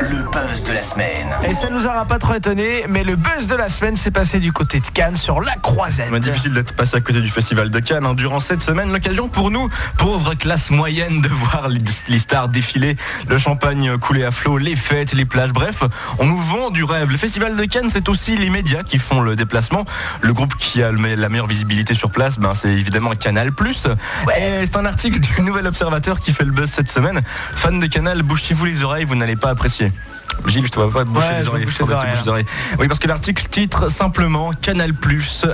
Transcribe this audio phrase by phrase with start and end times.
[0.00, 1.28] Le buzz de la semaine.
[1.48, 4.40] Et ça nous aura pas trop étonné, mais le buzz de la semaine s'est passé
[4.40, 6.08] du côté de Cannes sur la Croisette.
[6.10, 8.04] Mais difficile d'être passé à côté du festival de Cannes.
[8.04, 8.14] hein.
[8.14, 11.68] Durant cette semaine, l'occasion pour nous, pauvres classes moyennes, de voir
[12.08, 12.96] les, stars défiler,
[13.28, 15.52] le champagne couler à flot, les fêtes, les plages.
[15.52, 15.84] Bref,
[16.18, 17.10] on nous vend du rêve.
[17.12, 19.84] Le festival de Cannes, c'est aussi les médias qui font le déplacement.
[20.22, 23.52] Le groupe qui a la meilleure visibilité sur place, ben, c'est évidemment Canal+.
[24.36, 27.20] Et c'est un article du Nouvel Observateur qui fait le buzz cette semaine.
[27.54, 29.92] Fan de Canal, bouchez-vous les oreilles, vous n'allez pas apprécier apprécié.
[30.46, 31.64] Gilles, je te vois pas te boucher Ouais, les oreilles.
[31.66, 32.44] bouche.
[32.78, 34.92] Oui, parce que l'article titre simplement Canal+,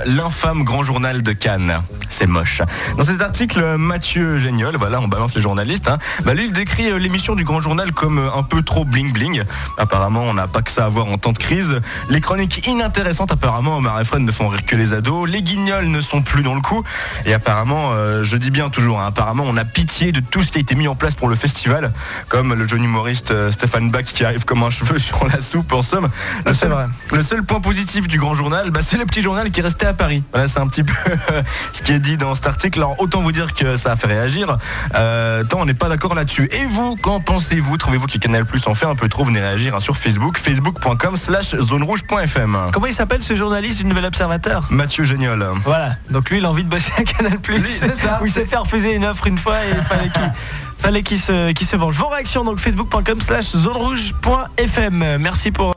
[0.05, 1.81] l'infâme grand journal de Cannes.
[2.09, 2.61] C'est moche.
[2.97, 6.89] Dans cet article, Mathieu Géniol, voilà, on balance les journalistes, hein, bah, lui, il décrit
[6.89, 9.43] euh, l'émission du grand journal comme euh, un peu trop bling-bling.
[9.77, 11.81] Apparemment, on n'a pas que ça à voir en temps de crise.
[12.09, 15.27] Les chroniques inintéressantes, apparemment, Omar et Fred ne font rire que les ados.
[15.29, 16.83] Les guignols ne sont plus dans le coup.
[17.25, 20.51] Et apparemment, euh, je dis bien toujours, hein, apparemment, on a pitié de tout ce
[20.51, 21.91] qui a été mis en place pour le festival,
[22.29, 25.81] comme le jeune humoriste Stéphane Bach qui arrive comme un cheveu sur la soupe, en
[25.81, 26.09] somme.
[26.45, 26.87] Le seul, vrai.
[27.11, 29.85] le seul point positif du grand journal, bah, c'est le petit journal qui est resté
[29.85, 30.23] à Paris.
[30.31, 30.93] Voilà, c'est un petit peu
[31.73, 32.79] ce qui est dit dans cet article.
[32.79, 34.57] Alors, autant vous dire que ça a fait réagir,
[34.95, 36.47] euh, tant on n'est pas d'accord là-dessus.
[36.51, 37.77] Et vous, qu'en pensez-vous?
[37.77, 39.23] Trouvez-vous que Canal Plus en fait un peu trop?
[39.23, 42.57] Venez réagir hein, sur Facebook, facebook.com slash zonerouge.fm.
[42.71, 44.67] Comment il s'appelle ce journaliste du Nouvel Observateur?
[44.69, 45.45] Mathieu Géniol.
[45.63, 47.39] Voilà, donc lui il a envie de bosser à Canal+.
[47.65, 48.19] c'est ça.
[48.21, 50.21] Où il s'est fait refuser une offre une fois et il fallait qu'il
[50.77, 51.95] fallait qu'il se, qu'il se venge.
[51.95, 55.17] Vos réactions donc facebook.com slash zone rouge.fm.
[55.19, 55.73] Merci pour